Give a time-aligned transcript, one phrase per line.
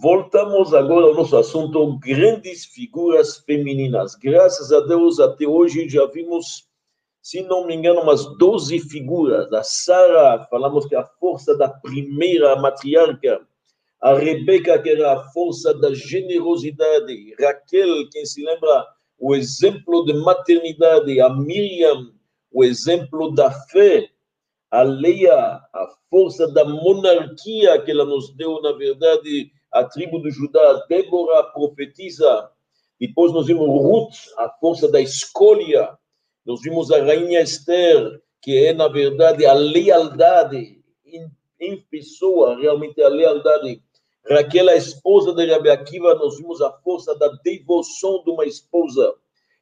[0.00, 4.14] voltamos agora ao nosso assunto, grandes figuras femininas.
[4.16, 6.68] Graças a Deus, até hoje já vimos,
[7.22, 9.52] se não me engano, umas 12 figuras.
[9.52, 13.40] A Sara, falamos que é a força da primeira matriarca.
[14.00, 17.34] A Rebeca, que era a força da generosidade.
[17.40, 18.86] Raquel, quem se lembra,
[19.18, 21.20] o exemplo de maternidade.
[21.20, 22.12] A Miriam,
[22.52, 24.08] o exemplo da fé.
[24.70, 30.30] A Leia, a força da monarquia que ela nos deu, na verdade, a tribo de
[30.30, 32.48] Judá, Débora profetiza,
[33.00, 35.98] depois nós vimos Ruth, a força da escolha,
[36.46, 41.28] nós vimos a rainha Esther, que é, na verdade, a lealdade em,
[41.60, 43.82] em pessoa, realmente a lealdade.
[44.30, 49.12] Raquel, a esposa de Rabi Akiva, nós vimos a força da devoção de uma esposa.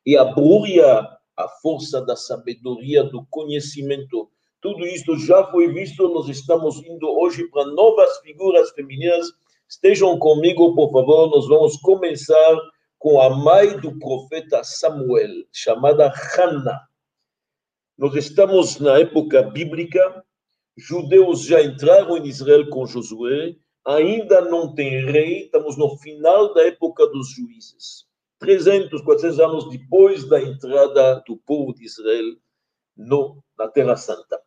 [0.04, 4.29] E a Brúria, a força da sabedoria, do conhecimento.
[4.60, 9.32] Tudo isso já foi visto, nós estamos indo hoje para novas figuras femininas
[9.72, 12.58] Estejam comigo, por favor, nós vamos começar
[12.98, 16.79] com a mãe do profeta Samuel, chamada Hannah.
[17.96, 20.23] Nós estamos na época bíblica,
[20.76, 26.66] judeus já entraram em Israel com Josué, ainda não tem rei, estamos no final da
[26.66, 28.04] época dos juízes.
[28.40, 32.36] 300, 400 anos depois da entrada do povo de Israel
[32.95, 34.38] no, na Terra Santa.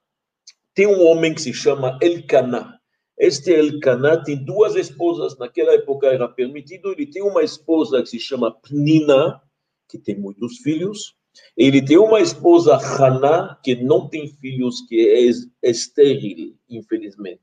[0.75, 2.79] Tem um homem que se chama Elkanah.
[3.17, 8.19] Este Elcaná tem duas esposas, naquela época era permitido, ele tem uma esposa que se
[8.19, 9.41] chama Pnina,
[9.87, 11.15] que tem muitos filhos,
[11.55, 15.09] ele tem uma esposa Haná, que não tem filhos, que
[15.63, 17.41] é estéril, infelizmente.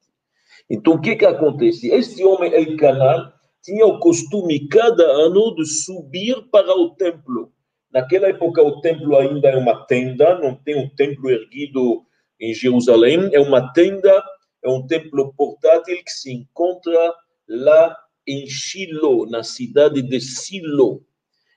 [0.68, 1.88] Então, o que que acontece?
[1.88, 7.52] Este homem Elcaná tinha o costume, cada ano, de subir para o templo.
[7.92, 12.04] Naquela época, o templo ainda é uma tenda, não tem um templo erguido
[12.40, 14.22] em Jerusalém, é uma tenda
[14.62, 17.14] é um templo portátil que se encontra
[17.48, 17.96] lá
[18.26, 21.04] em Shiloh, na cidade de Silo.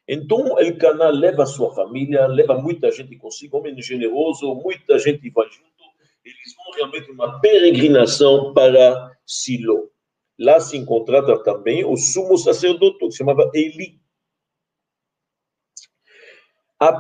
[0.08, 5.46] Então, El Cana leva sua família, leva muita gente consigo, homem generoso, muita gente vai
[5.50, 5.66] junto.
[6.24, 9.92] Eles vão realmente uma peregrinação para Silo.
[10.40, 14.00] Lá se encontrava também o sumo sacerdote, que se chamava Eli.
[16.80, 17.00] A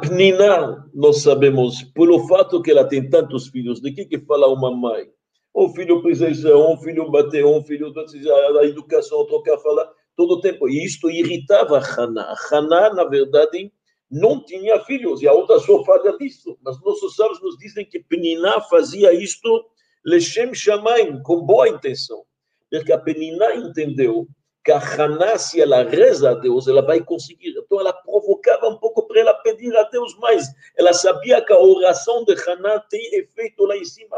[0.93, 5.11] nós sabemos, pelo fato que ela tem tantos filhos, de que, que fala uma mãe?
[5.55, 10.41] Um filho precisa um filho bater, um filho precisa a educação, trocar, falar, todo o
[10.41, 10.67] tempo.
[10.67, 12.35] E isto irritava Haná.
[12.51, 13.71] Haná, na verdade,
[14.11, 16.57] não tinha filhos, e a outra só fala disso.
[16.61, 19.65] Mas nossos sábios nos dizem que Peniná fazia isto,
[20.05, 22.23] Lechem Shamaim, com boa intenção.
[22.69, 24.27] Porque a Peniná entendeu
[24.63, 27.55] que a Haná, se ela reza a Deus, ela vai conseguir.
[27.57, 30.47] Então ela provocava um pouco para ela pedir a Deus mais.
[30.75, 34.17] Ela sabia que a oração de Haná tem efeito lá em cima.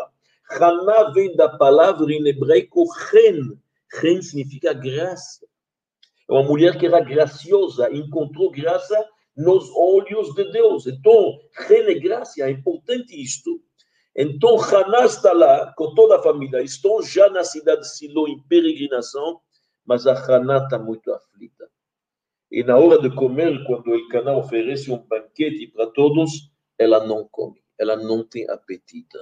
[0.49, 3.59] Haná vem da palavra em hebraico chen.
[3.99, 5.45] Chen significa graça.
[6.29, 10.87] É uma mulher que era graciosa, encontrou graça nos olhos de Deus.
[10.87, 11.37] Então,
[11.67, 13.61] chen é graça, é importante isto.
[14.15, 16.61] Então, Haná está lá com toda a família.
[16.61, 19.39] Estão já na cidade de Silo em peregrinação,
[19.85, 21.69] mas a Haná está muito aflita.
[22.49, 27.27] E na hora de comer, quando o Cana oferece um banquete para todos, ela não
[27.29, 29.17] come, ela não tem apetite.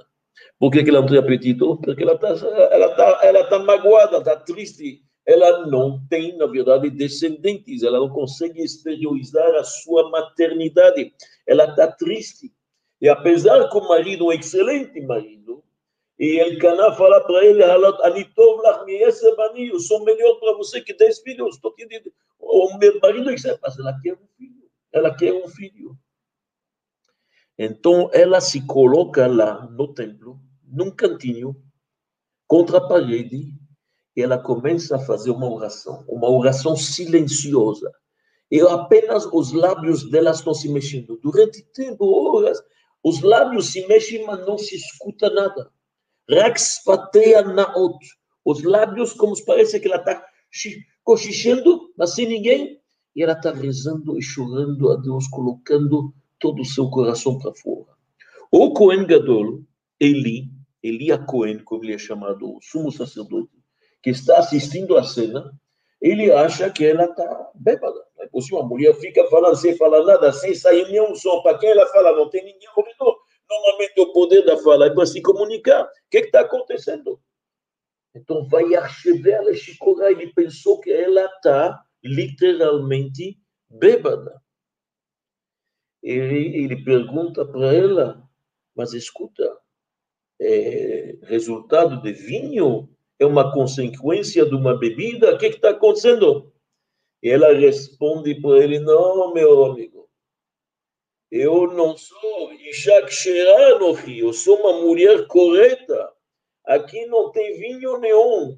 [0.58, 1.58] Por que, que ela não tem apetite?
[1.58, 5.02] Porque ela está ela tá, ela tá magoada, está triste.
[5.26, 7.82] Ela não tem, na verdade, descendentes.
[7.82, 11.12] Ela não consegue exteriorizar a sua maternidade.
[11.46, 12.52] Ela está triste.
[13.00, 15.62] E apesar que o marido é um excelente marido,
[16.18, 18.62] e ele Cana fala para ele, Anitov
[19.36, 21.58] bani, eu sou melhor para você que dez filhos.
[22.38, 24.62] O meu marido é excelente, mas ela quer um filho.
[24.92, 25.96] Ela quer um filho.
[27.58, 31.56] Então, ela se coloca lá no templo, num cantinho,
[32.46, 33.54] contra a parede,
[34.14, 37.90] e ela começa a fazer uma oração, uma oração silenciosa.
[38.50, 41.18] E apenas os lábios dela estão se mexendo.
[41.22, 42.62] Durante tempo, horas,
[43.02, 45.70] os lábios se mexem, mas não se escuta nada.
[46.30, 47.98] Rakspateia naot.
[48.44, 50.24] Os lábios, como parece que ela está
[51.02, 52.80] cochichando, mas sem ninguém.
[53.14, 57.96] E ela está rezando e chorando a Deus, colocando todo o seu coração para fora.
[58.50, 59.62] O Cohen Gadol,
[60.00, 60.50] Eli,
[60.82, 63.50] Elia Cohen, como ele é chamado, o sumo sacerdote,
[64.02, 65.52] que está assistindo a cena,
[66.00, 67.98] ele acha que ela está bêbada.
[68.16, 71.42] Não é possível, a mulher fica falando sem falar nada, sem sair nenhum som.
[71.42, 73.18] Para quem ela fala, não tem ninguém ouvindo.
[73.48, 75.84] Normalmente o poder da fala é para se comunicar.
[75.84, 77.20] O que está acontecendo?
[78.14, 84.40] Então vai archever Shikora, ele pensou que ela está literalmente bêbada
[86.06, 88.22] ele, ele pergunta para ela,
[88.76, 89.58] mas escuta,
[90.40, 92.88] é, resultado de vinho
[93.18, 95.34] é uma consequência de uma bebida?
[95.34, 96.52] O que está acontecendo?
[97.22, 100.08] E ela responde para ele: Não, meu amigo,
[101.30, 106.12] eu não sou Isha Ksheranohi, eu sou uma mulher correta.
[106.64, 108.56] Aqui não tem vinho nenhum.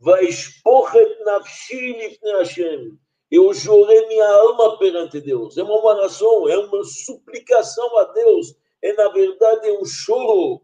[0.00, 2.98] Vai expor lifnei Hashem.
[3.30, 5.58] Eu jurei minha alma perante Deus.
[5.58, 8.54] É uma oração, é uma suplicação a Deus.
[8.80, 10.62] É, na verdade, um choro.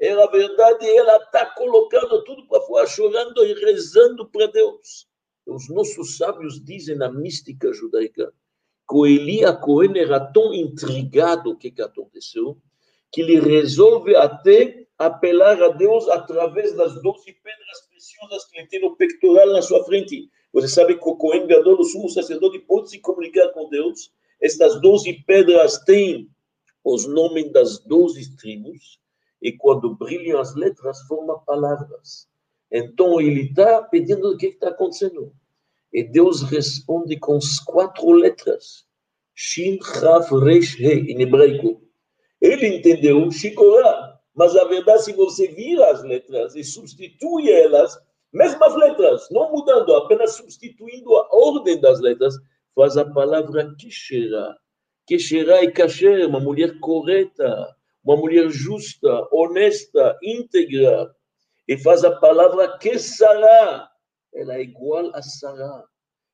[0.00, 5.06] É, na verdade, ela está colocando tudo para fora, chorando e rezando para Deus.
[5.46, 8.32] Os nossos sábios dizem na mística judaica
[8.88, 12.58] que o Elia Cohen era tão intrigado o que, aconteceu,
[13.10, 18.80] que ele resolve até apelar a Deus através das doze pedras preciosas que ele tem
[18.80, 20.30] no pectoral na sua frente.
[20.52, 24.12] Você sabe que o Cohen Gadol, o sacerdote, pode se comunicar com Deus.
[24.40, 26.28] Estas doze pedras têm
[26.84, 29.00] os nomes das doze tribos,
[29.40, 32.28] e quando brilham as letras, formam palavras.
[32.70, 35.32] Então ele está pedindo o que está acontecendo.
[35.92, 38.86] E Deus responde com as quatro letras.
[39.34, 41.82] Shin, Chaf, Resh, He, em hebraico.
[42.40, 47.96] Ele entendeu Shikorá, mas a verdade, se você vira as letras e substitui elas,
[48.32, 52.34] mesmas letras, não mudando, apenas substituindo a ordem das letras,
[52.74, 54.56] faz a palavra Kishera.
[55.06, 61.14] Kishera e Kasher, uma mulher correta, uma mulher justa, honesta, íntegra,
[61.68, 63.88] e faz a palavra Kesara,
[64.34, 65.84] ela é igual a Sarah.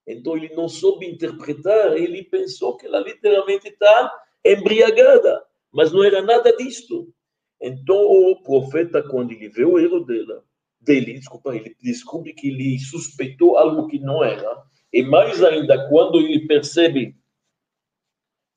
[0.06, 4.12] Então ele não soube interpretar, ele pensou que ela literalmente está
[4.44, 7.12] embriagada, mas não era nada disto.
[7.60, 10.42] Então o profeta, quando ele vê o erro dela,
[10.80, 16.18] dele, desculpa, ele descobre que ele suspeitou algo que não era, e mais ainda quando
[16.18, 17.16] ele percebe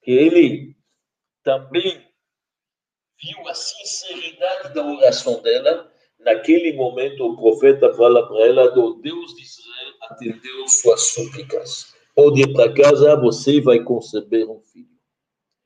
[0.01, 0.75] que ele
[1.43, 2.01] também
[3.21, 9.35] viu a sinceridade da oração dela, naquele momento o profeta fala para ela, do Deus
[9.35, 11.93] de Israel atendeu suas súplicas.
[12.15, 14.89] Pode ir para casa, você vai conceber um filho.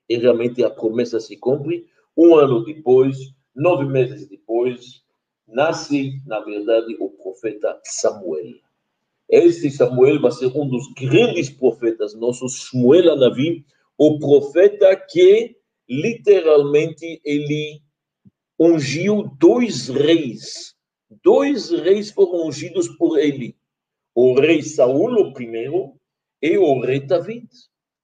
[0.08, 1.88] E realmente a promessa se cumpre.
[2.16, 3.18] Um ano depois,
[3.56, 5.02] nove meses depois,
[5.48, 8.56] nasce, na verdade, o profeta Samuel.
[9.30, 13.66] Este Samuel vai ser um dos grandes profetas nossos, Shmuel Anavi,
[13.98, 15.56] o profeta que
[15.90, 17.82] literalmente ele
[18.60, 20.76] ungiu dois reis.
[21.24, 23.56] Dois reis foram ungidos por ele.
[24.14, 25.94] O rei Saul, o primeiro,
[26.42, 27.48] e o rei David.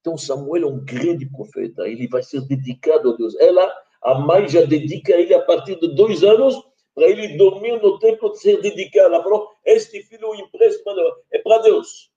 [0.00, 1.88] Então, Samuel é um grande profeta.
[1.88, 3.36] Ele vai ser dedicado a Deus.
[3.38, 3.72] Ela,
[4.02, 6.56] a mãe, já dedica ele a partir de dois anos
[6.94, 9.14] para ele dormir no templo, ser dedicado.
[9.14, 10.82] Ela falou: Este filho empresto
[11.30, 12.10] é para Deus.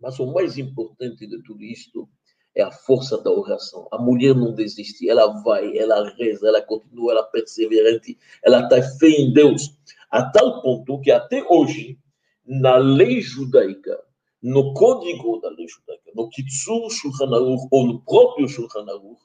[0.00, 2.08] Mas o mais importante de tudo isto
[2.54, 3.86] é a força da oração.
[3.92, 8.82] A mulher não desiste, ela vai, ela reza, ela continua, ela é perseverante, ela está
[8.98, 9.76] fé em Deus,
[10.10, 11.98] a tal ponto que até hoje,
[12.44, 14.02] na lei judaica,
[14.42, 19.20] no código da lei judaica, no Kitsur Shulchan Aruch, ou no próprio Shulchan Aruch,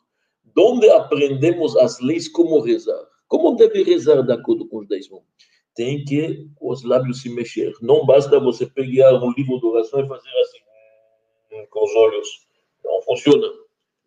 [0.58, 3.05] onde aprendemos as leis como rezar.
[3.28, 5.24] Como deve rezar de acordo com dez mãos?
[5.76, 7.74] Tem que os lábios se mexer.
[7.82, 10.60] Não basta você pegar um livro de oração e fazer assim,
[11.70, 12.46] com os olhos
[12.84, 13.48] não funciona.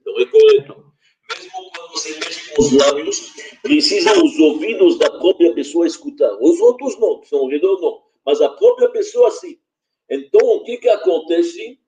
[0.05, 0.89] Não é correto.
[1.31, 3.33] Mesmo quando você mexe com os lábios,
[3.63, 6.33] precisam os ouvidos da própria pessoa escutar.
[6.41, 8.03] Os outros não, são ao redor não.
[8.25, 9.59] Mas a própria pessoa sim.
[10.09, 11.79] Então, o que, que acontece?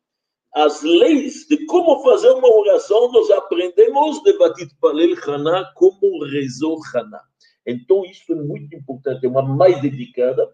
[0.53, 6.79] As leis de como fazer uma oração, nós aprendemos de Batit Palel Haná, como rezou
[6.95, 7.23] Haná.
[7.65, 10.53] Então, isso é muito importante, é uma mais dedicada.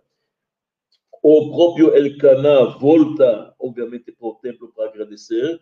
[1.23, 5.61] O próprio Elkanah volta, obviamente, para o templo para agradecer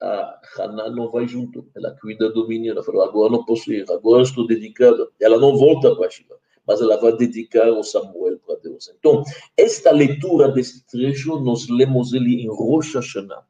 [0.00, 2.72] a Haná não vai junto, ela cuida do menino.
[2.72, 5.08] Ela falou: agora não posso ir, agora estou dedicada.
[5.20, 8.90] Ela não volta para Shiva, mas ela vai dedicar o Samuel para Deus.
[8.98, 9.22] Então,
[9.56, 13.44] esta leitura desse trecho, nós lemos ele em Rosh Hashanah.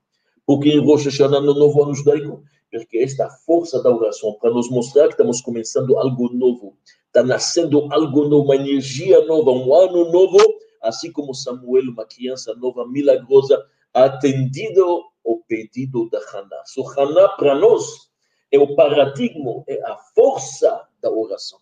[0.46, 4.68] Porque em Rosh Hashanah, no novo ano judaico, porque esta força da oração, para nos
[4.68, 10.10] mostrar que estamos começando algo novo, está nascendo algo novo, uma energia nova, um ano
[10.10, 10.38] novo,
[10.82, 16.62] assim como Samuel, uma criança nova, milagrosa, atendido o pedido da Haná.
[16.66, 18.10] So, Haná, para nós,
[18.50, 21.58] é o paradigma, é a força da oração.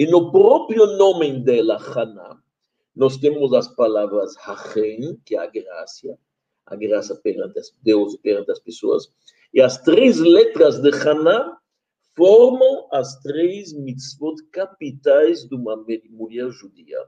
[0.00, 2.40] E no próprio nome dela, Haná,
[2.96, 6.18] nós temos as palavras Hachen, que é a graça,
[6.64, 9.12] a graça perante Deus e perante as pessoas,
[9.52, 11.54] e as três letras de Haná
[12.16, 15.76] formam as três mitzvot capitais de uma
[16.08, 17.06] mulher judia.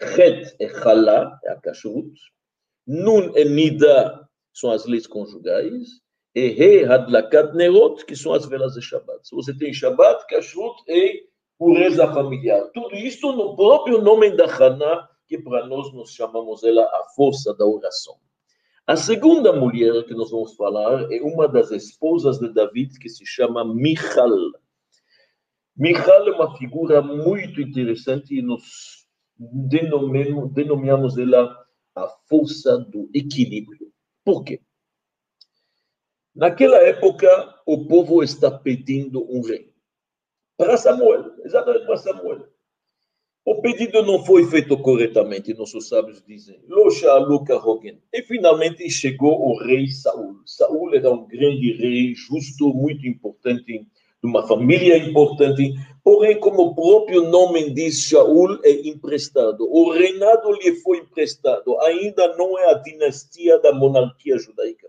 [0.00, 2.18] Het é Halá, é a kashrut,
[2.86, 6.00] Nun é Nida, são as leis conjugais,
[6.34, 9.28] e He Hadlakat Nerot, que são as velas de Shabbat.
[9.28, 12.62] Se você tem Shabbat, Kashrut e pureza familiar.
[12.72, 17.54] Tudo isso no próprio nome da Haná, que para nós nós chamamos ela a força
[17.54, 18.16] da oração.
[18.86, 23.24] A segunda mulher que nós vamos falar é uma das esposas de David, que se
[23.24, 24.30] chama Michal.
[25.74, 28.42] Michal é uma figura muito interessante e
[29.38, 31.64] denominamos, denominamos ela
[31.96, 33.90] a força do equilíbrio.
[34.24, 34.60] Por quê?
[36.34, 39.73] Naquela época, o povo está pedindo um rei.
[40.56, 42.46] Para Samuel, exatamente para Samuel.
[43.44, 46.58] O pedido não foi feito corretamente, nossos sábios dizem.
[48.12, 50.40] E finalmente chegou o rei Saul.
[50.46, 53.86] Saul era um grande rei, justo, muito importante, de
[54.22, 55.74] uma família importante.
[56.02, 59.68] Porém, como o próprio nome diz, Saul é emprestado.
[59.70, 61.78] O reinado lhe foi emprestado.
[61.80, 64.88] Ainda não é a dinastia da monarquia judaica.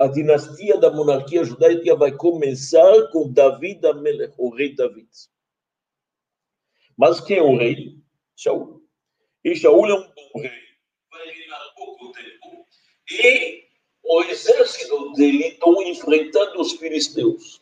[0.00, 5.06] A dinastia da monarquia judaica vai começar com Davi Amelech, o rei David.
[6.96, 7.98] Mas quem é o rei?
[8.34, 8.80] Shaul.
[9.44, 10.50] E Shaul é um bom rei,
[11.10, 12.64] vai reinar pouco tempo.
[13.10, 13.62] E
[14.02, 17.60] o exército dele estão enfrentando os filisteus.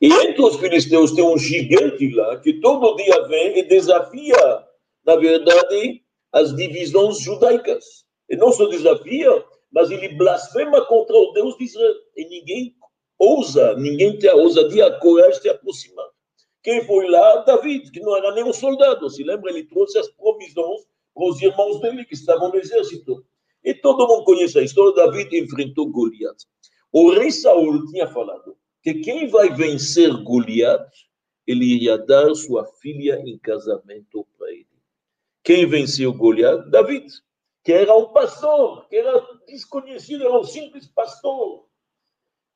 [0.00, 4.66] E entre os filisteus tem um gigante lá que todo dia vem e desafia,
[5.04, 6.02] na verdade,
[6.32, 8.04] as divisões judaicas.
[8.28, 9.30] E não só desafia,
[9.76, 11.94] mas ele blasfema contra o Deus de Israel.
[12.16, 12.74] E ninguém
[13.18, 16.06] ousa, ninguém tem a ousadia, a coragem de se aproximar.
[16.62, 17.44] Quem foi lá?
[17.44, 19.10] David, que não era nem um soldado.
[19.10, 20.80] Se lembra, ele trouxe as provisões
[21.14, 23.22] para os irmãos dele que estavam no exército.
[23.62, 24.94] E todo mundo conhece a história.
[24.94, 26.46] David enfrentou Goliat.
[26.90, 30.90] O rei Saul tinha falado que quem vai vencer Goliat,
[31.46, 34.66] ele iria dar sua filha em casamento para ele.
[35.44, 36.70] Quem venceu Goliat?
[36.70, 37.12] David,
[37.66, 41.66] que era um pastor, que era desconhecido, era um simples pastor.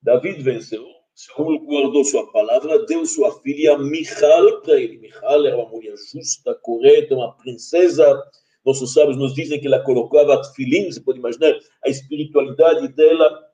[0.00, 0.86] David venceu
[1.16, 4.98] Saul guardou sua palavra, deu sua filha Michal para ele.
[4.98, 8.22] Michal era uma mulher justa, correta, uma princesa.
[8.64, 13.50] Nossos sábios nos dizem que ela colocava tefilim, você pode imaginar a espiritualidade dela.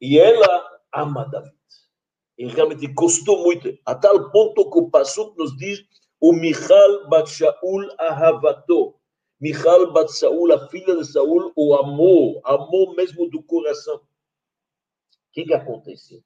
[0.00, 1.54] E ela ama David.
[2.36, 5.80] E realmente gostou muito, a tal ponto que o Passuk nos diz
[6.20, 8.97] o Michal bat Shaul ahavato.
[9.40, 13.96] Michal bat Saul, a filha de Saul, o amor, amor mesmo do coração.
[13.96, 14.00] O
[15.32, 16.20] que, que aconteceu?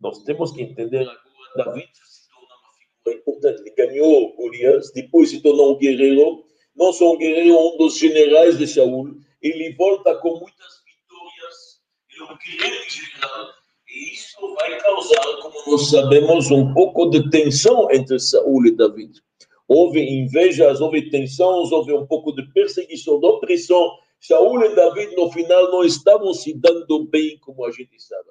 [0.00, 1.18] Nós temos que entender agora,
[1.56, 3.62] David se torna uma figura importante.
[3.62, 6.44] Ele ganhou Golias, depois se tornou um guerreiro,
[6.76, 9.16] não só um guerreiro, um dos generais de Shaul.
[9.40, 13.54] Ele volta com muitas vitórias, ele é um general.
[13.88, 19.22] E isso vai causar, como nós sabemos, um pouco de tensão entre Saul e David.
[19.66, 23.98] Houve invejas, houve tensões, houve um pouco de perseguição, de opressão.
[24.20, 28.28] Saul e David, no final, não estavam se dando bem como a gente sabe.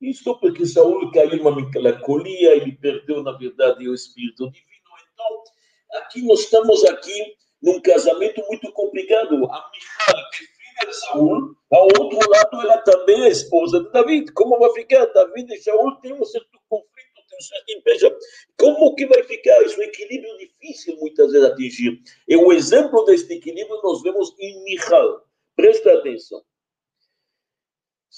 [0.00, 4.76] Isso porque Saul caiu numa melancolia, ele perdeu, na verdade, o espírito divino.
[5.14, 9.34] Então, aqui nós estamos aqui num casamento muito complicado.
[9.46, 14.32] A Michal, que filha de Saul, ao outro lado, ela também é esposa de David.
[14.32, 15.06] Como vai ficar?
[15.06, 17.05] David e Saul têm um certo conflito,
[17.36, 18.16] um inveja.
[18.58, 19.62] Como que vai ficar?
[19.62, 22.00] Isso um equilíbrio difícil, muitas vezes, atingir.
[22.28, 25.26] E o exemplo deste equilíbrio nós vemos em Michal.
[25.54, 26.42] Presta atenção.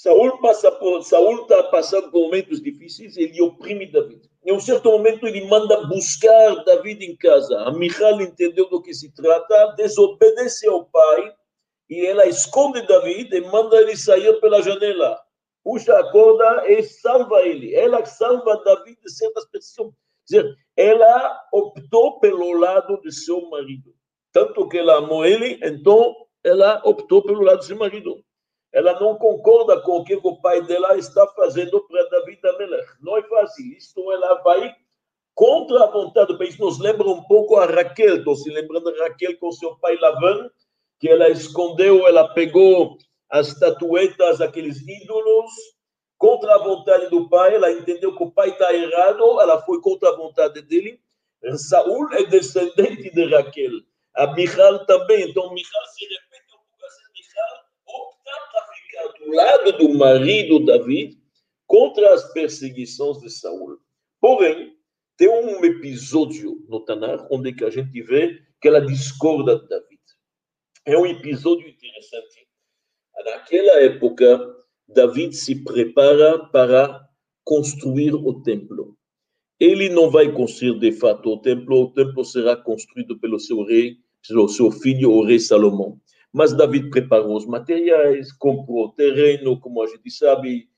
[0.01, 4.29] Saul passa por, Saul está passando por momentos difíceis, ele oprime David.
[4.45, 7.59] Em um certo momento ele manda buscar David em casa.
[7.63, 11.35] A Michal entendeu do que se trata, desobedece ao pai
[11.89, 15.19] e ela esconde David e manda ele sair pela janela.
[15.69, 17.75] Puxa a corda e salva ele.
[17.75, 19.93] Ela salva David de certas pessoas.
[20.27, 23.93] Quer dizer, ela optou pelo lado de seu marido.
[24.31, 28.23] Tanto que ela amou ele, então ela optou pelo lado de seu marido
[28.71, 32.87] ela não concorda com o que o pai dela está fazendo para David Amelech.
[33.01, 33.65] Não é fácil.
[33.75, 34.75] Isto ela vai
[35.33, 36.43] contra a vontade do.
[36.43, 38.17] Isso nos lembra um pouco a Raquel.
[38.17, 40.49] Estou se lembrando de Raquel com seu pai Lavan,
[40.99, 42.97] que ela escondeu, ela pegou
[43.29, 45.51] as estatuetas, aqueles ídolos,
[46.17, 47.55] contra a vontade do pai.
[47.55, 50.99] Ela entendeu que o pai está errado, ela foi contra a vontade dele.
[51.55, 53.71] Saul é descendente de Raquel.
[54.15, 55.29] A Michal também.
[55.29, 57.03] Então, Michal se repete um pouco assim.
[57.13, 57.69] Michal
[58.53, 61.17] para ficar do lado do marido David
[61.65, 63.79] contra as perseguições de Saul.
[64.19, 64.75] Porém,
[65.15, 69.99] tem um episódio no Tanar onde que a gente vê que ela discorda de David.
[70.85, 72.38] É um episódio interessante.
[73.25, 74.55] Naquela época,
[74.87, 77.01] David se prepara para
[77.43, 78.95] construir o templo.
[79.59, 83.97] Ele não vai construir de fato o templo, o templo será construído pelo seu rei,
[84.27, 85.99] pelo seu filho, o rei Salomão.
[86.31, 90.69] Mas David preparou os materiais, comprou o terreno, como a gente sabe,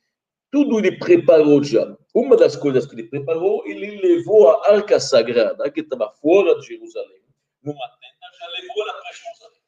[0.51, 1.95] tudo ele preparou já.
[2.13, 6.67] Uma das coisas que ele preparou, ele levou a arca sagrada, que estava fora de
[6.67, 7.21] Jerusalém,
[7.63, 9.60] numa tenda, já levou ela para Jerusalém.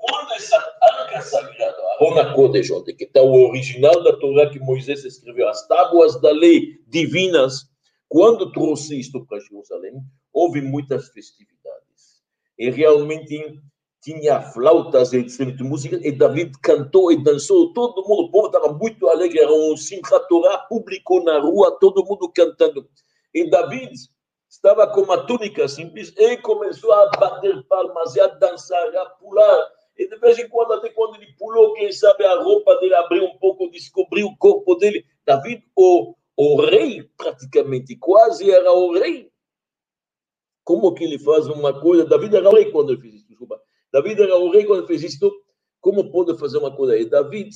[0.00, 5.04] Quando essa arca sagrada, a Rona Kodesh, que está o original da Torá que Moisés
[5.04, 7.70] escreveu, as tábuas da lei divinas,
[8.08, 9.94] quando trouxe isto para Jerusalém,
[10.32, 12.22] houve muitas festividades.
[12.58, 13.60] E realmente
[14.02, 18.72] tinha flautas e de música, e David cantou e dançou, todo mundo, o povo estava
[18.72, 22.88] muito alegre, era um Simchat Torah público na rua, todo mundo cantando.
[23.34, 23.92] E David
[24.48, 29.68] estava com uma túnica simples e começou a bater palmas e a dançar, a pular.
[30.00, 33.22] E de vez em quando, até quando ele pulou, quem sabe a roupa dele abriu
[33.22, 35.04] um pouco, descobriu o corpo dele.
[35.26, 39.30] David, o, o rei, praticamente, quase era o rei.
[40.64, 42.06] Como que ele faz uma coisa?
[42.06, 43.60] David era o rei quando ele fez isso, desculpa.
[43.92, 45.30] David era o rei quando fez isto.
[45.82, 46.96] Como pode fazer uma coisa?
[46.96, 47.50] E David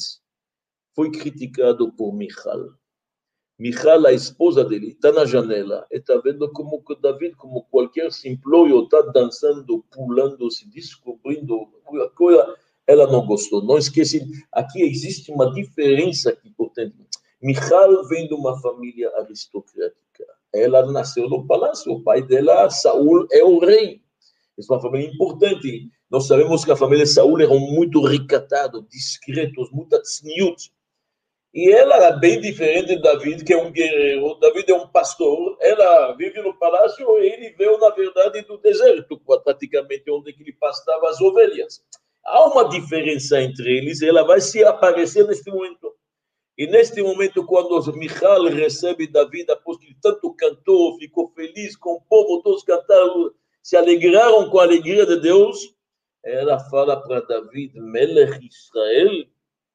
[0.94, 2.68] foi criticado por Michal.
[3.56, 8.82] Michal, a esposa dele, está na janela está vendo como que David, como qualquer simplório,
[8.82, 11.68] está dançando, pulando, se descobrindo.
[12.16, 12.56] Coisa,
[12.86, 13.62] ela não gostou.
[13.62, 16.96] Não esquece, aqui existe uma diferença importante.
[17.40, 20.24] Michal vem de uma família aristocrática.
[20.52, 21.92] Ela nasceu no palácio.
[21.92, 24.00] O pai dela, Saul, é o rei.
[24.58, 25.88] É uma família importante.
[26.10, 30.72] Nós sabemos que a família de Saul eram muito recatados, discretos, muito tzniut.
[31.54, 34.34] E ela era bem diferente de David, que é um guerreiro.
[34.40, 35.56] David é um pastor.
[35.60, 41.08] Ela vive no palácio e ele veio, na verdade, do deserto, praticamente, onde ele pastava
[41.08, 41.80] as ovelhas.
[42.24, 45.94] Há uma diferença entre eles, ela vai se aparecer neste momento.
[46.58, 52.00] E neste momento, quando Michal recebe David, após que tanto cantou, ficou feliz com o
[52.00, 53.30] povo, todos cantaram,
[53.62, 55.72] se alegraram com a alegria de Deus,
[56.24, 59.26] ela fala para David, Melech Israel,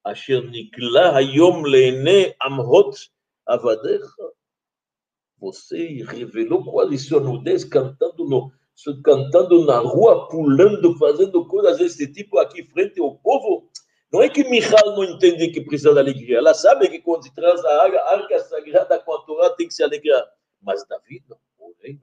[0.05, 3.11] Nikla Hayom Leene Amhot
[3.45, 4.31] Avadecha.
[5.39, 8.51] Você revelou qual é sua nudez cantando, no,
[9.03, 13.69] cantando na rua, pulando, fazendo coisas desse tipo aqui frente ao povo.
[14.11, 16.37] Não é que Michal não entende que precisa de alegria.
[16.39, 19.83] Ela sabe que quando se traz a arca sagrada com a Torá tem que se
[19.83, 20.25] alegrar.
[20.61, 21.37] Mas David não.
[21.57, 21.99] O rei.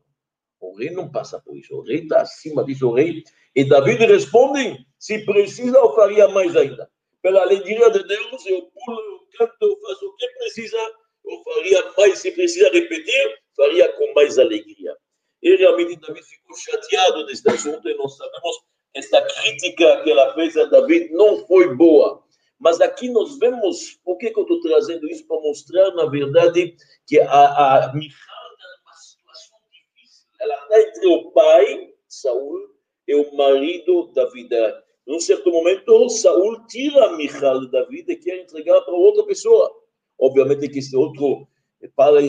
[0.60, 1.74] O rei não passa por isso.
[1.74, 2.88] O rei está acima disso.
[2.88, 3.22] O rei
[3.54, 6.88] e David responde: se precisa, eu faria mais ainda.
[7.26, 10.76] Pela alegria de Deus, eu pulo, eu canto, eu faço o que precisa,
[11.24, 12.20] eu faria mais.
[12.20, 14.96] Se precisa repetir, faria com mais alegria.
[15.42, 18.56] E realmente David ficou chateado deste assunto, e nós sabemos
[18.94, 22.22] esta crítica que ela fez a David não foi boa.
[22.60, 25.26] Mas aqui nós vemos, por que, que eu estou trazendo isso?
[25.26, 26.76] Para mostrar, na verdade,
[27.08, 30.28] que a, a Michal está numa situação difícil.
[30.38, 32.70] Ela está entre o pai, Saul,
[33.08, 34.85] é o marido da vida.
[35.06, 39.70] Num certo momento, Saul tira Michal da vida e quer entregar para outra pessoa.
[40.18, 41.46] Obviamente que esse outro,
[41.94, 42.20] para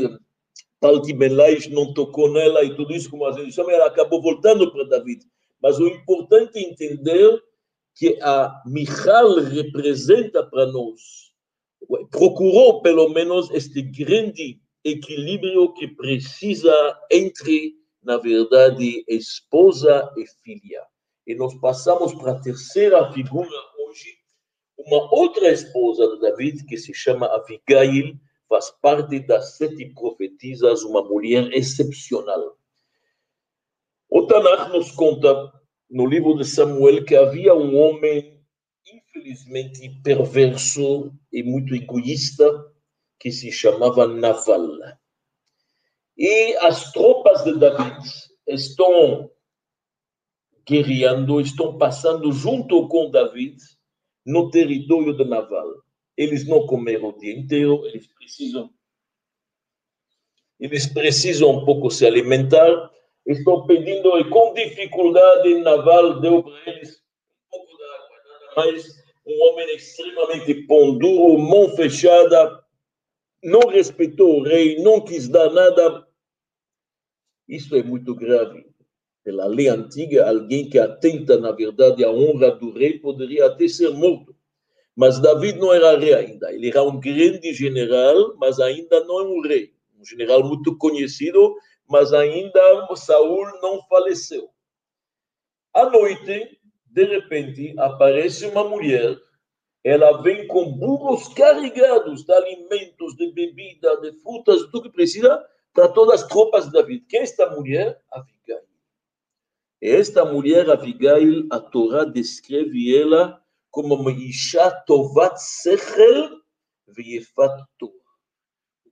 [0.80, 4.84] Paltimelais não tocou nela e tudo isso, como a gente chama, ela acabou voltando para
[4.84, 5.26] David.
[5.62, 7.42] Mas o importante é entender
[7.96, 11.32] que a Michal representa para nós,
[12.12, 17.76] procurou pelo menos este grande equilíbrio que precisa entre
[18.08, 20.82] na verdade, esposa e filha.
[21.28, 24.18] E nós passamos para a terceira figura hoje,
[24.78, 31.04] uma outra esposa de David, que se chama Abigail, faz parte das sete profetisas, uma
[31.04, 32.58] mulher excepcional.
[34.10, 35.52] O Tanakh nos conta,
[35.90, 38.42] no livro de Samuel, que havia um homem,
[38.86, 42.74] infelizmente, perverso e muito egoísta,
[43.20, 44.78] que se chamava Naval.
[46.18, 48.00] E as tropas de David
[48.48, 49.30] estão
[50.68, 53.58] guerreando, estão passando junto com David
[54.26, 55.74] no território de Naval.
[56.18, 58.70] Eles não comeram o dia inteiro, eles precisam
[60.60, 62.92] eles precisam um pouco se alimentar,
[63.28, 68.98] estão pedindo e com dificuldade Naval deu para eles um pouco de água, nada mais
[69.26, 72.64] um homem extremamente pão duro, mão fechada,
[73.44, 76.08] não respeitou o rei, não quis dar nada,
[77.48, 78.66] isso é muito grave.
[79.28, 83.90] Pela lei antiga, alguém que atenta, na verdade, à honra do rei poderia até ser
[83.90, 84.34] morto.
[84.96, 86.54] Mas David não era rei ainda.
[86.54, 89.74] Ele era um grande general, mas ainda não é um rei.
[90.00, 91.58] Um general muito conhecido,
[91.90, 94.48] mas ainda Saul não faleceu.
[95.74, 99.20] À noite, de repente, aparece uma mulher.
[99.84, 105.90] Ela vem com burros carregados de alimentos, de bebida, de frutas, tudo que precisa, para
[105.90, 107.06] todas as tropas de David.
[107.10, 108.02] Quem é esta mulher?
[108.10, 108.62] Abigail.
[109.82, 116.38] Esta mulher, Abigail, a Torá descreve ela como uma Isha Tovat Sechel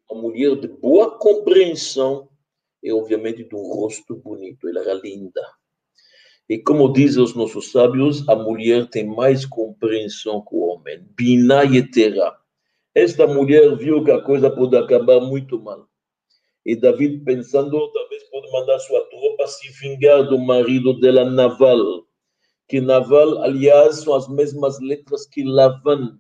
[0.10, 2.30] uma mulher de boa compreensão
[2.84, 4.68] e, obviamente, de um rosto bonito.
[4.70, 5.42] Ela era linda.
[6.48, 11.04] E como dizem os nossos sábios, a mulher tem mais compreensão que o homem.
[11.18, 12.36] Binayetera.
[12.94, 15.90] Esta mulher viu que a coisa pode acabar muito mal.
[16.66, 22.06] E David, pensando, talvez pode mandar sua tropa se vingar do marido dela, Naval.
[22.68, 26.18] Que Naval, aliás, são as mesmas letras que Lavan.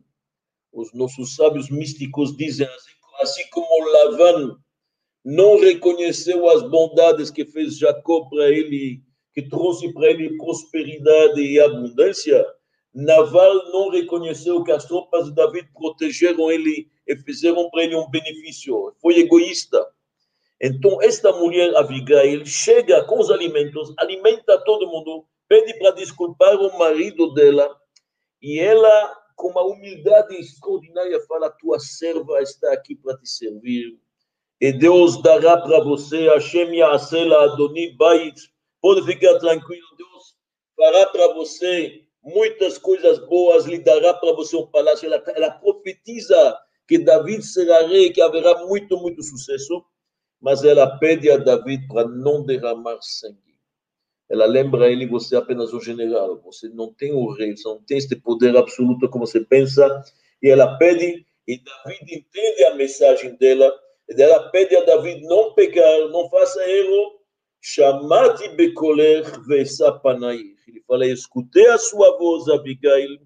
[0.72, 4.58] Os nossos sábios místicos dizem assim, assim como Lavan
[5.24, 9.02] não reconheceu as bondades que fez Jacó para ele
[9.34, 12.46] que trouxe para ele prosperidade e abundância,
[12.94, 18.10] Naval não reconheceu que as tropas de David protegeram ele e fizeram para ele um
[18.10, 18.96] benefício.
[19.02, 19.86] Foi egoísta.
[20.68, 26.76] Então, esta mulher, Abigail, chega com os alimentos, alimenta todo mundo, pede para desculpar o
[26.80, 27.80] marido dela,
[28.42, 34.00] e ela, com uma humildade extraordinária, fala: Tua serva está aqui para te servir,
[34.60, 38.36] e Deus dará para você, Hashem Yasela Adoni Bait,
[38.82, 40.36] Pode ficar tranquilo, Deus
[40.76, 45.06] fará para você muitas coisas boas, lhe dará para você um palácio.
[45.08, 49.84] Ela, ela profetiza que David será rei, que haverá muito, muito sucesso,
[50.46, 53.58] mas ela pede a David para não derramar sangue.
[54.30, 57.68] Ela lembra a ele: você é apenas um general, você não tem o rei, você
[57.68, 60.04] não tem este poder absoluto como você pensa.
[60.44, 63.74] E ela pede, e David entende a mensagem dela,
[64.08, 67.20] e ela pede a David não pecar, não faça erro,
[67.60, 70.54] Chamati bekoler ve'esa panair.
[70.68, 73.18] Ele fala, escutei a sua voz, Abigail,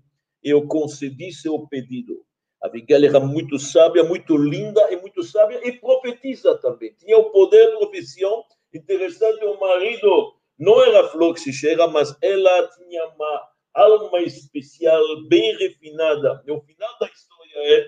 [0.42, 2.26] e eu concedi seu pedido.
[2.62, 6.94] Abigail era muito sábia, muito linda e muito sábia, e profetiza também.
[6.94, 8.44] Tinha o poder de profissão.
[8.74, 15.02] Interessante, o marido não era flor que se cheira, mas ela tinha uma alma especial,
[15.28, 16.44] bem refinada.
[16.46, 17.88] E o final da história é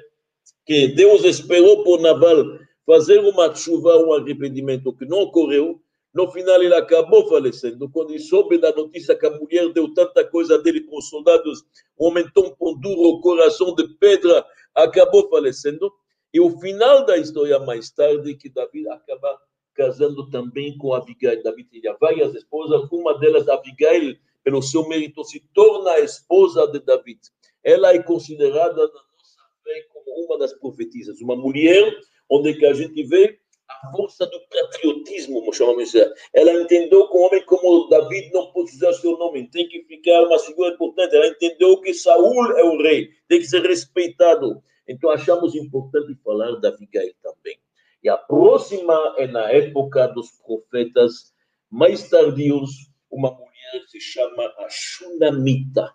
[0.66, 2.46] que Deus esperou por Naval
[2.86, 5.82] fazer uma chuva, um arrependimento que não ocorreu,
[6.14, 7.90] no final, ele acabou falecendo.
[7.90, 11.64] Quando ele soube da notícia que a mulher deu tanta coisa dele para os soldados,
[11.98, 15.92] um homem tão duro, coração de pedra, acabou falecendo.
[16.34, 19.40] E o final da história, mais tarde, que Davi acaba
[19.74, 21.44] casando também com Abigail.
[21.44, 26.80] Davi tinha várias esposas, uma delas, Abigail, pelo seu mérito, se torna a esposa de
[26.80, 27.20] Davi.
[27.64, 31.94] Ela é considerada na nossa fé como uma das profetisas, uma mulher
[32.30, 33.41] onde que a gente vê
[33.84, 35.94] a força do patriotismo, chamamos.
[36.34, 40.24] Ela entendeu que um homem como David não pode usar seu nome, tem que ficar
[40.24, 41.16] uma figura importante.
[41.16, 44.62] Ela entendeu que Saul é o rei, tem que ser respeitado.
[44.88, 47.58] Então achamos importante falar da Abigail também.
[48.04, 51.34] E a próxima é na época dos profetas
[51.70, 52.72] mais tardios,
[53.10, 55.94] uma mulher se chama a Shunamita.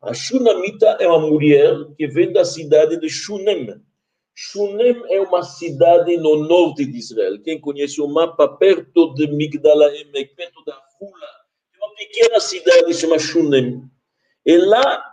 [0.00, 3.80] A Shunamita é uma mulher que vem da cidade de Shunem,
[4.40, 7.42] Shunem é uma cidade no norte de Israel.
[7.42, 11.28] Quem conhece o mapa, perto de Migdala Emek, perto da Fula,
[11.76, 13.82] uma pequena cidade chamada Shunem.
[14.46, 15.04] E lá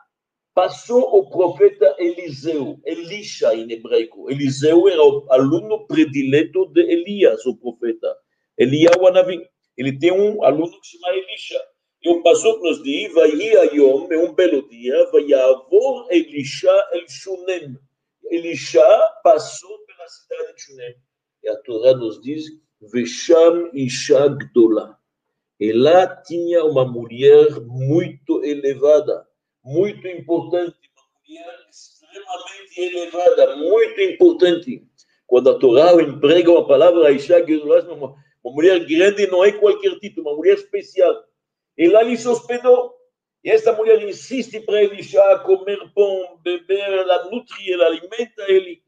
[0.53, 4.29] passou o profeta Eliseu, Elisha em hebraico.
[4.29, 8.15] Eliseu era o aluno predileto de Elias, o profeta.
[8.55, 9.41] Eliyahu Anavi.
[9.75, 11.59] Ele tem um aluno que se chama Elisha.
[12.03, 17.09] E o pastor nos diz, vai Ayom, é um belo dia, vai avor Elisha el
[17.09, 17.75] Shunem.
[18.35, 18.85] Elisha
[19.23, 20.95] passou pela cidade de Shunem.
[21.43, 22.43] E a Torá nos diz,
[22.81, 24.97] Vesham Isha Gdola.
[25.59, 29.25] E lá tinha uma mulher muito elevada,
[29.63, 34.83] muito importante, uma mulher extremamente elevada, muito importante.
[35.25, 37.43] Quando a Torá emprega uma palavra, Isha
[37.93, 41.23] uma, mulher grande não é qualquer título, uma mulher especial.
[41.77, 42.93] E lá lhe se hospedou.
[43.45, 48.81] E essa mulher insiste para já comer pão, beber, ela nutre, ela alimenta ele.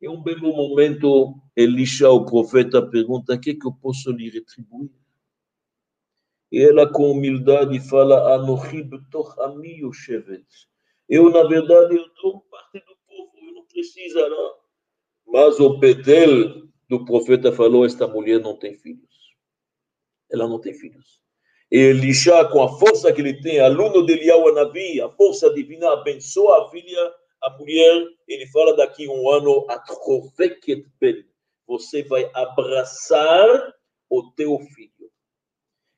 [0.00, 4.90] Em um belo momento, Elisha, o profeta, pergunta: o que, que eu posso lhe retribuir?
[6.50, 8.34] E ela, com humildade, fala.
[11.08, 14.54] Eu, na verdade, eu estou parte do povo, eu não preciso, não.
[15.28, 19.36] Mas o Betel do profeta falou: esta mulher não tem filhos.
[20.28, 21.21] Ela não tem filhos.
[21.74, 26.66] Elisha, com a força que ele tem, aluno de Eliyahu Anavi, a força divina abençoa
[26.66, 29.66] a filha, a mulher, ele fala daqui um ano,
[31.66, 33.74] você vai abraçar
[34.10, 35.10] o teu filho.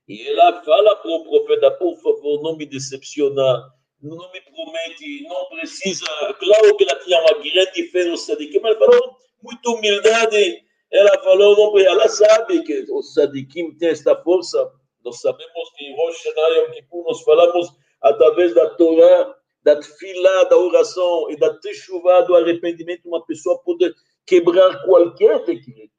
[0.07, 3.69] E ela fala para o profeta, por favor, não me decepciona,
[4.01, 6.07] não me promete, não precisa.
[6.39, 10.63] Claro que ela tinha uma grande fé no Sadikim, mas falou, muita humildade.
[10.93, 14.71] Ela falou, não, ela sabe que o Sadikim tem esta força,
[15.05, 17.69] nós sabemos que em Rosh Hashanah Yom Kippur nós falamos
[18.01, 23.95] através da Torá, da tefilá, da oração e da teshuvá, do arrependimento, uma pessoa pode
[24.27, 25.93] quebrar qualquer decreto.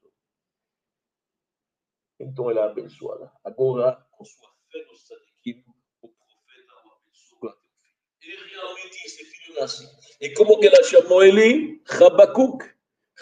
[2.20, 3.32] Então ela é abençoada.
[3.44, 5.64] Agora, com sua fé no Sadikim,
[6.02, 8.26] o profeta o abençoa o.
[8.26, 9.88] E realmente esse filho nasce.
[10.22, 11.82] E como que ela chamou ele?
[12.00, 12.64] Habacuc.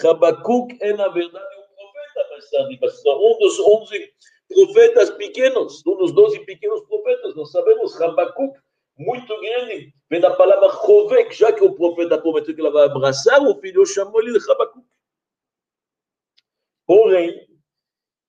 [0.03, 4.13] Habacuc é, na verdade, um profeta, mas sabe, um dos onze
[4.53, 7.35] profetas pequenos, um dos doze pequenos profetas.
[7.35, 8.57] Nós sabemos, Habacuc,
[8.97, 13.41] muito grande, vem da palavra Chovek, já que o profeta prometeu que ela vai abraçar
[13.41, 14.85] o filho, chamou ele de Habacuc.
[16.85, 17.47] Porém,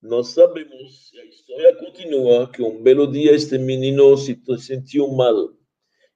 [0.00, 5.50] nós sabemos, a história continua, que um belo dia este menino se sentiu mal.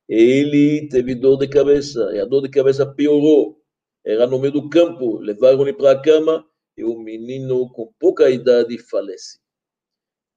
[0.09, 3.61] Ele teve dor de cabeça, e a dor de cabeça piorou.
[4.05, 8.79] Era no meio do campo, levaram-ele para a cama, e o menino, com pouca idade,
[8.79, 9.39] falece.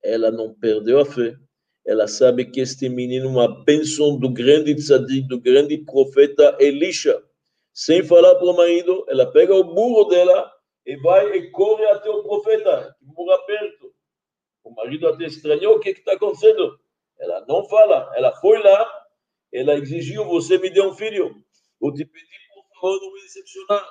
[0.04, 1.36] Ela não perdeu a fé.
[1.86, 7.22] Ela sabe que este menino é uma bênção do grande tzadik, do grande profeta Elisha.
[7.74, 10.52] Sem falar para o marido, ela pega o burro dela
[10.86, 13.94] e vai e corre até o profeta, que mora perto.
[14.64, 16.80] O marido até estranhou o que está acontecendo.
[17.20, 19.08] Ela não fala, ela foi lá,
[19.54, 21.36] ela exigiu: Você me deu um filho.
[21.82, 23.88] Eu te pedi, por favor, não me decepcionar.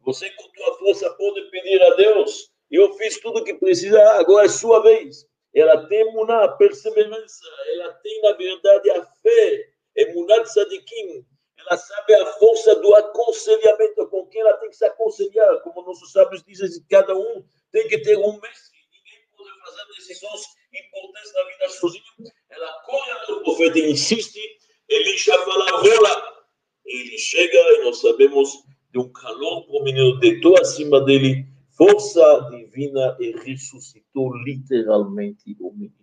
[0.00, 2.50] Você, com tua força, pode pedir a Deus.
[2.70, 5.26] Eu fiz tudo o que precisa, agora é sua vez.
[5.54, 9.70] Ela tem a perseverança, ela tem, na verdade, a fé.
[9.96, 11.24] É munat sadikim,
[11.56, 15.60] ela sabe a força do aconselhamento, com quem ela tem que se aconselhar.
[15.62, 18.78] Como nossos sábios dizem, cada um tem que ter um mestre.
[18.92, 22.04] Ninguém pode fazer decisões importantes na vida sozinho.
[22.50, 24.40] Ela corre até o profeta e insiste.
[24.88, 26.44] Ele já fala, rola.
[26.84, 28.50] Ele chega e nós sabemos
[28.92, 35.94] de um calor menino, deitou acima dele, força divina e ressuscitou literalmente o menino.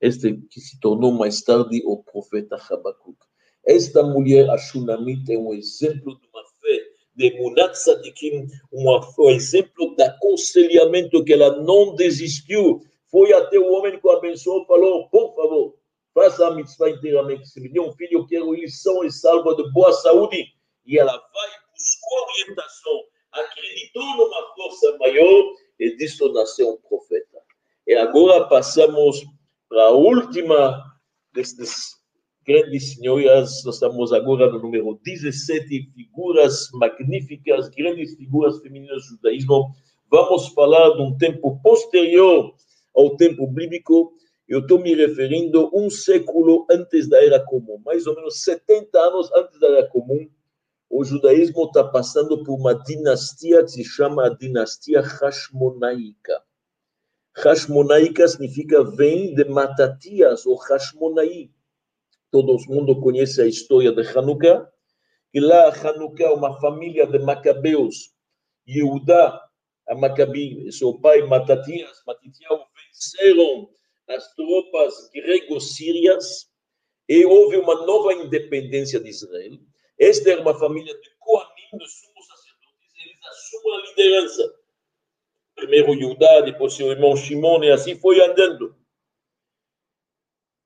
[0.00, 3.18] Este que se tornou mais tarde o profeta Habacuc.
[3.66, 9.94] Esta mulher, a Shunamit, é um exemplo de uma fé de Munat Sadikim, um exemplo
[9.94, 12.80] de aconselhamento que ela não desistiu.
[13.10, 15.74] Foi até o homem que o abençoou e falou: por favor,
[16.14, 17.48] faça a mitzvah inteiramente.
[17.48, 20.46] Se me deu um filho, eu quero ir são e salvo de boa saúde.
[20.86, 27.38] E ela vai, buscou orientação, acreditou numa força maior e disso nasceu um profeta.
[27.86, 29.24] E agora passamos
[29.68, 30.82] para a última
[31.32, 32.00] destes
[32.46, 39.72] grandes senhoras, nós estamos agora no número 17, figuras magníficas, grandes figuras femininas do judaísmo.
[40.10, 42.52] Vamos falar de um tempo posterior
[42.94, 44.12] ao tempo bíblico.
[44.48, 49.30] Eu estou me referindo um século antes da Era Comum, mais ou menos 70 anos
[49.32, 50.28] antes da Era Comum.
[50.90, 56.42] O judaísmo está passando por uma dinastia que se chama a dinastia Hashmonaíca.
[57.36, 61.50] Hashmonaíca significa vem de Matatias, ou Hashmonaí
[62.30, 64.70] todo mundo conhece a história de Hanukkah,
[65.32, 68.12] e lá Hanukkah é uma família de macabeus,
[68.68, 69.40] Yehudá,
[69.88, 73.68] a Macabi, seu pai Matatias, Matitias venceram
[74.08, 76.48] as tropas gregos-sírias
[77.08, 79.58] e houve uma nova independência de Israel.
[80.00, 84.54] Esta era uma família de Kohanim, de sumos sacerdotes, eles assumem a liderança.
[85.54, 88.74] Primeiro Yehudá, depois seu irmão Shimon, e assim foi andando.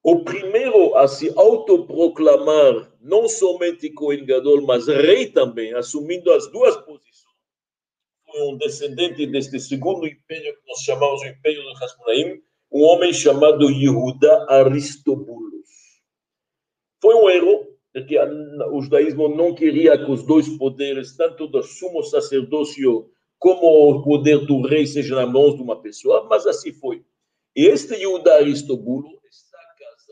[0.04, 6.76] O primeiro a se autoproclamar não somente Cohen Gadol, mas rei também, assumindo as duas
[6.76, 7.34] posições,
[8.26, 13.12] foi um descendente deste segundo império que nós chamamos o Império de Hasmonaim, um homem
[13.12, 15.68] chamado Yehuda Aristobulus.
[17.00, 22.02] Foi um erro, porque o judaísmo não queria que os dois poderes, tanto do sumo
[22.02, 27.04] sacerdócio como o poder do rei, sejam nas mãos de uma pessoa, mas assim foi.
[27.54, 29.14] E este Yehuda Aristobulus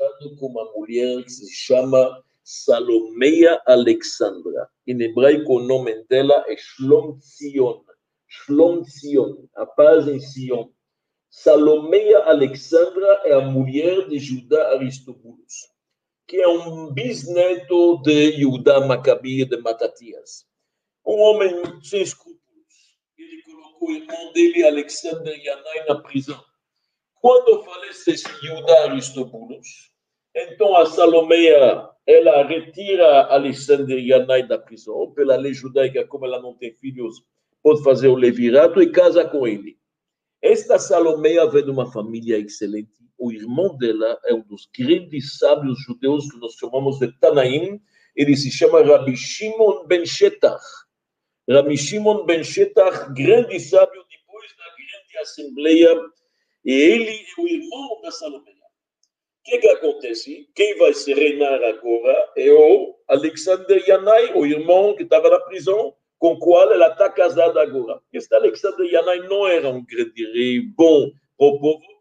[0.03, 4.69] casado com uma mulher que se chama Salomeia Alexandra.
[4.87, 7.83] Em hebraico, o nome dela é Shlom Sion.
[8.29, 10.69] Shlom Sion, a paz em Sion.
[11.31, 15.72] Salomeia Alexandra é a mulher de Judá Aristobulus,
[16.27, 20.47] que é um bisneto de Judá Macabi de Matatias.
[21.05, 22.41] Um homem sem escrúpulos.
[23.19, 26.43] Ele colocou o irmão dele, Alexander Yanai, na prisão.
[27.21, 29.93] Quando falece Judá Aristobulus,
[30.35, 36.55] então a Salomeia, ela retira Alexandre Yanai da prisão, pela lei judaica, como ela não
[36.57, 37.23] tem filhos,
[37.63, 39.79] pode fazer o levirato e casa com ele.
[40.41, 43.02] Esta Salomeia vem de uma família excelente.
[43.23, 47.81] O irmão dela é um dos grandes sábios judeus que nós chamamos de Tanaim.
[48.17, 50.65] Ele se chama Rabbi Shimon ben Shetach.
[51.49, 56.01] Rabbi Shimon ben Shetach, grande sábio depois da grande assembleia.
[56.65, 58.57] E ele é o irmão da Salomeia.
[58.57, 60.51] O que, que acontece?
[60.53, 65.95] Quem vai se reinar agora é o Alexander Yanai, o irmão que estava na prisão,
[66.19, 68.01] com qual ela está casada agora.
[68.13, 71.92] Este Alexandre Yanai não era um grande rei bom para o povo,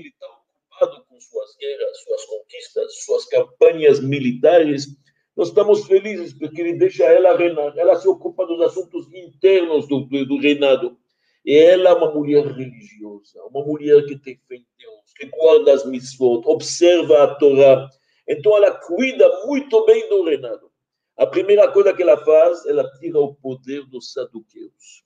[0.00, 4.86] ele está ocupado com suas guerras, suas conquistas, suas campanhas militares,
[5.36, 7.76] nós estamos felizes porque ele deixa ela reinar.
[7.76, 10.98] Ela se ocupa dos assuntos internos do, do, do reinado.
[11.44, 15.72] E ela é uma mulher religiosa, uma mulher que tem fé em Deus, que guarda
[15.72, 17.88] as mitzvot, observa a Torá.
[18.28, 20.70] Então ela cuida muito bem do reinado.
[21.16, 25.02] A primeira coisa que ela faz, ela tira o poder dos saduqueus.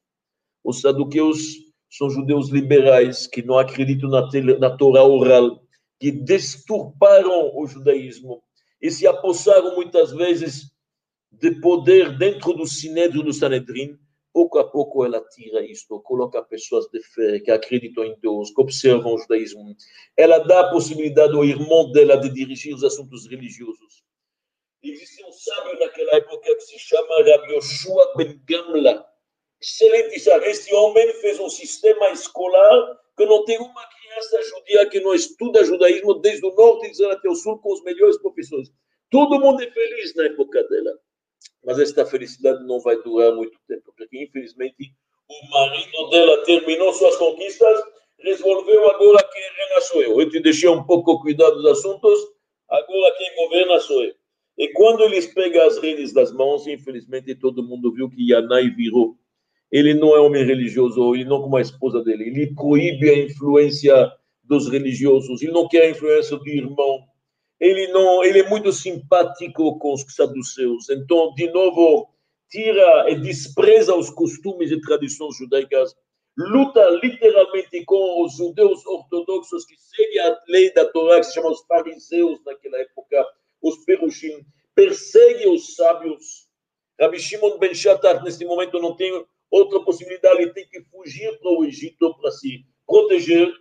[0.62, 5.62] Os saduqueus são judeus liberais que não acreditam na, na Torá oral,
[5.98, 8.42] que desturparam o judaísmo
[8.80, 10.70] e se apossaram muitas vezes
[11.32, 13.98] de poder dentro do Sinédrio do Sanedrim.
[14.32, 18.60] Pouco a pouco ela tira isto, coloca pessoas de fé que acreditam em Deus, que
[18.60, 19.74] observam o judaísmo.
[20.14, 24.04] Ela dá a possibilidade ao irmão dela de dirigir os assuntos religiosos.
[24.82, 29.06] Existia um sábio naquela época que se chama Rabbi Yoshua Ben Gamla.
[29.66, 30.48] Excelente sábio.
[30.48, 35.64] Este homem fez um sistema escolar que não tem uma criança judia que não estuda
[35.64, 38.70] judaísmo desde o norte até o sul com os melhores professores.
[39.10, 40.92] Todo mundo é feliz na época dela.
[41.64, 44.92] Mas esta felicidade não vai durar muito tempo, porque infelizmente
[45.28, 47.82] o marido dela terminou suas conquistas,
[48.20, 50.20] resolveu agora quem reina sou eu.
[50.20, 52.20] Eu te deixei um pouco cuidar dos assuntos,
[52.68, 54.14] agora quem governa sou eu.
[54.58, 59.18] E quando eles pegam as redes das mãos, infelizmente todo mundo viu que Yanai virou.
[59.70, 62.24] Ele não é homem religioso, ele não como a esposa dele.
[62.24, 67.04] Ele proíbe a influência dos religiosos, ele não quer a influência do irmão.
[67.58, 70.88] Ele não, ele é muito simpático com os saduceus.
[70.90, 72.08] Então, de novo,
[72.50, 75.94] tira e despreza os costumes e tradições judaicas
[76.36, 81.52] luta literalmente com os judeus ortodoxos que seguem a lei da Torá, que se chamam
[81.52, 83.26] os fariseus naquela época,
[83.62, 86.46] os perushim, persegue os sábios.
[87.00, 89.24] Rabbi Shimon Ben Shattar, nesse momento, não tem
[89.56, 93.52] outra possibilidade, ele tem que fugir para o Egito para se proteger.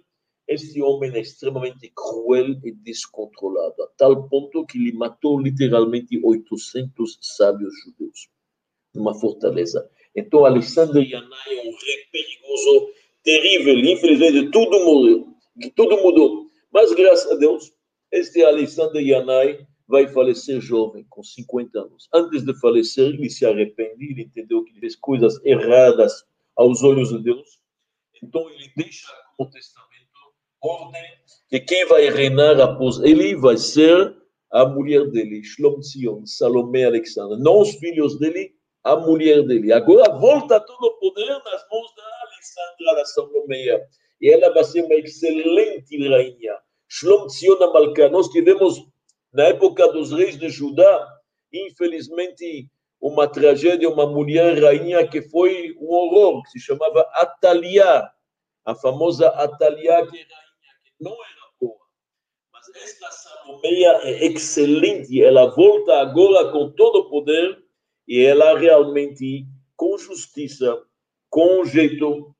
[0.47, 7.17] Este homem é extremamente cruel e descontrolado, a tal ponto que ele matou literalmente 800
[7.19, 8.29] sábios judeus
[8.93, 9.89] numa fortaleza.
[10.15, 12.89] Então, Alexandre Yanai é um rei perigoso,
[13.23, 13.75] terrível.
[13.79, 15.27] Infelizmente, tudo mudou.
[15.75, 16.45] Tudo mudou.
[16.71, 17.73] Mas, graças a Deus,
[18.11, 22.09] este Alexandre Yanai vai falecer jovem, com 50 anos.
[22.13, 27.09] Antes de falecer, ele se arrepende, ele entendeu que ele fez coisas erradas aos olhos
[27.09, 27.59] de Deus.
[28.23, 29.85] Então, ele deixa como testamento
[30.61, 31.03] ordem
[31.49, 34.15] que quem vai reinar após ele vai ser
[34.51, 37.37] a mulher dele, Shlom Tzion, Salomé Alexandre.
[37.39, 39.71] Não os filhos dele, a mulher dele.
[39.71, 43.87] Agora volta todo o poder nas mãos da Alexandra, da Salomé.
[44.21, 46.57] E ela vai ser uma excelente rainha.
[46.87, 48.09] Shlom Tzion Amalcá.
[48.09, 48.87] Nós tivemos
[49.35, 51.19] na época dos reis de Judá,
[51.51, 52.69] infelizmente,
[53.01, 58.09] uma tragédia, uma mulher rainha que foi um horror, que se chamava Atalia,
[58.63, 61.77] a famosa Atalia, que é rainha, que não era boa.
[62.53, 67.61] Mas esta Salomeia é excelente, ela volta agora com todo o poder
[68.07, 69.45] e ela realmente,
[69.75, 70.81] com justiça,
[71.29, 72.33] com jeito,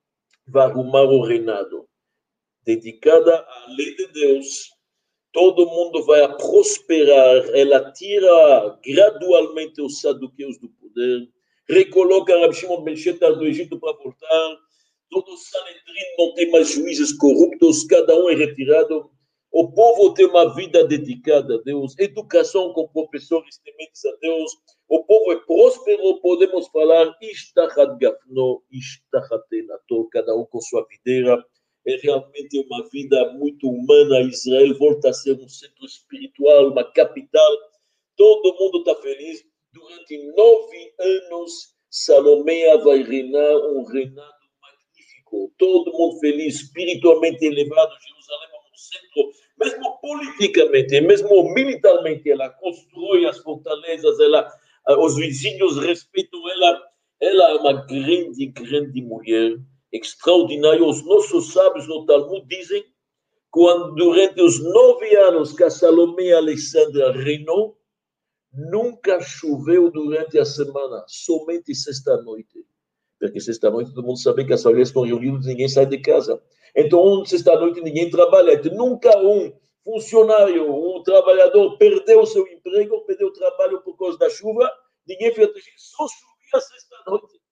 [0.47, 1.89] vai arrumar o reinado.
[2.63, 4.74] Dedicada à lei de Deus,
[5.36, 11.28] todo mundo vai prosperar, ela tira gradualmente os saduqueus do poder,
[11.67, 14.58] recoloca Rabi Shimon Ben do Egito para voltar,
[15.12, 19.12] todo o Sanedrin não tem mais juízes corruptos, cada um é retirado,
[19.52, 24.54] o povo tem uma vida dedicada a Deus, educação com professores tementes a Deus,
[24.88, 31.43] o povo é próspero, podemos falar, Ishtachat Gafno, Ishtachat Enato, cada um com sua videira,
[31.86, 34.21] é realmente uma vida muito humana.
[34.21, 37.52] Israel volta a ser um centro espiritual, uma capital.
[38.17, 39.45] Todo mundo está feliz.
[39.71, 45.54] Durante nove anos, Salomé vai reinar um reinado magnífico.
[45.58, 47.93] Todo mundo feliz, espiritualmente elevado.
[48.02, 52.32] Jerusalém é um centro, mesmo politicamente, mesmo militarmente.
[52.32, 54.50] Ela constrói as fortalezas, ela,
[55.00, 56.82] os vizinhos respeitam ela.
[57.21, 59.58] Ela é uma grande, grande mulher
[59.97, 60.88] extraordinário.
[60.88, 62.84] Os nossos sábios no Talmud dizem
[63.55, 67.78] quando durante os nove anos que a Salomé Alexandra reinou,
[68.51, 72.65] nunca choveu durante a semana, somente sexta-noite.
[73.17, 76.41] Porque sexta-noite todo mundo sabe que as famílias estão reunidas, ninguém sai de casa.
[76.76, 78.55] Então, sexta-noite ninguém trabalha.
[78.55, 79.53] Então, nunca um
[79.86, 84.70] funcionário, um trabalhador perdeu seu emprego, perdeu o trabalho por causa da chuva,
[85.07, 87.45] ninguém fez só chovia sexta-noite.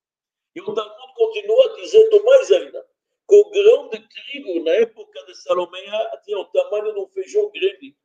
[0.56, 2.86] E o Talmud continua dizendo mais ainda,
[3.28, 5.82] que o grão de trigo, na época de Salomé,
[6.24, 7.96] tinha o tamanho de um feijão grande.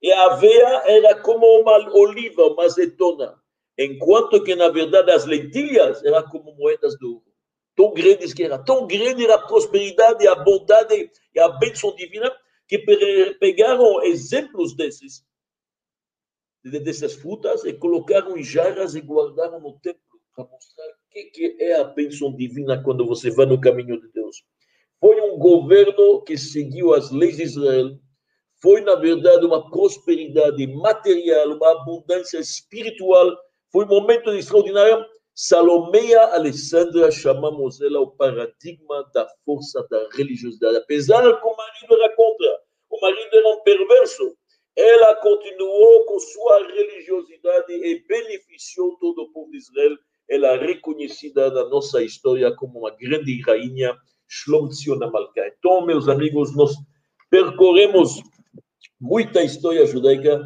[0.00, 3.38] E a aveia era como uma oliva, uma azeitona.
[3.78, 7.24] enquanto que, na verdade, as lentilhas eram como moedas de ouro.
[7.76, 12.30] Tão grandes que era, tão grande era a prosperidade, a bondade e a bênção divina,
[12.68, 12.78] que
[13.40, 15.24] pegaram exemplos desses,
[16.62, 21.74] dessas frutas e colocaram em jarras e guardaram no templo para mostrar o que é
[21.80, 24.44] a bênção divina quando você vai no caminho de Deus.
[25.00, 27.98] Foi um governo que seguiu as leis de Israel,
[28.62, 33.34] foi, na verdade, uma prosperidade material, uma abundância espiritual,
[33.72, 35.04] foi um momento extraordinário.
[35.34, 40.76] Salomeia Alessandra, chamamos ela o paradigma da força da religiosidade.
[40.76, 44.36] Apesar que o marido era contra, o marido era um perverso,
[44.76, 49.96] ela continuou com sua religiosidade e beneficiou todo o povo de Israel.
[50.30, 53.96] Ela é reconhecida na nossa história como uma grande rainha,
[54.28, 55.52] Shlom Tzion Malka.
[55.58, 56.72] Então, meus amigos, nós
[57.28, 58.22] percorremos
[59.00, 60.40] muita história judaica,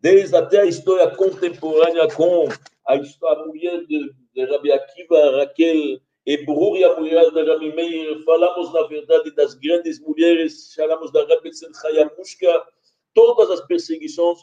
[0.00, 2.48] desde até a história contemporânea com
[2.86, 8.22] a, a mulher de, de Rabi Akiva, Raquel Ebrur e a mulher de Rabi Meir.
[8.24, 12.66] Falamos, na verdade, das grandes mulheres, falamos da Rabi Chayamushka,
[13.14, 14.38] todas as perseguições.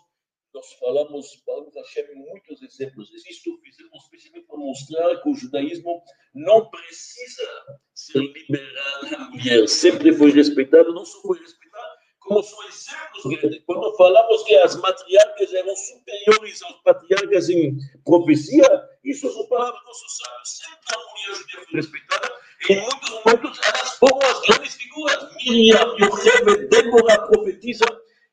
[0.53, 3.09] Nós falamos, Baruch Hashem, muitos exemplos.
[3.13, 6.03] Isto fizemos especialmente para mostrar que o judaísmo
[6.35, 9.67] não precisa ser liberado a mulher.
[9.69, 13.63] Sempre foi respeitado, não só foi respeitado, como são exemplos.
[13.65, 19.87] Quando falamos que as matriarcas eram superiores aos patriarcas em profecia, isso são palavras do
[19.87, 20.45] nosso sábio.
[20.45, 22.41] Sempre a mulher judia foi respeitada.
[22.69, 25.33] Em muitos momentos, elas foram as grandes figuras.
[25.35, 27.85] Miriam, Yochebe, Débora, profetiza.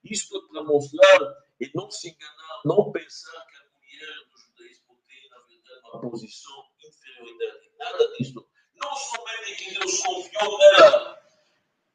[0.02, 4.96] Isto é para mostrar e não se enganar, não pensar que a mulher do judaísmo
[5.06, 7.70] tem, na verdade, uma posição inferioridade.
[7.78, 8.48] Nada disso.
[8.76, 11.18] Não somente que Deus confiou nela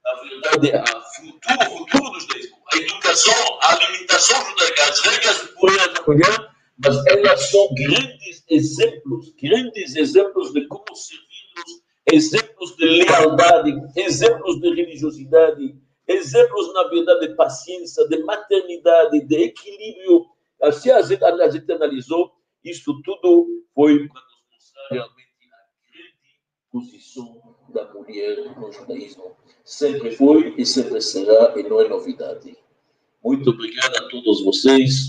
[0.03, 5.93] na verdade, a futuro, futuro do judaísmo, a educação, a alimentação judaica, as regras poder
[5.93, 13.72] da mulher, mas elas são grandes exemplos, grandes exemplos de como servi-los, exemplos de lealdade,
[13.95, 15.76] exemplos de religiosidade,
[16.08, 20.26] exemplos, na verdade, de paciência, de maternidade, de equilíbrio.
[20.62, 22.34] Assim a gente, a gente analisou,
[22.64, 26.41] isso tudo foi para nos mostrar realmente a grande
[26.72, 29.36] posição da mulher no judaísmo.
[29.64, 32.58] Sempre foi e sempre será, e não é novidade.
[33.24, 35.01] Muito obrigado a todos vocês.